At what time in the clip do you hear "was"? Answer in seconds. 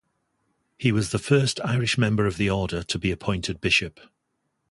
0.91-1.11